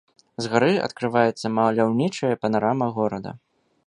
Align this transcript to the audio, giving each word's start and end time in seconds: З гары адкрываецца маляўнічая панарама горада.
З 0.43 0.49
гары 0.53 0.69
адкрываецца 0.87 1.51
маляўнічая 1.57 2.31
панарама 2.47 2.87
горада. 2.97 3.37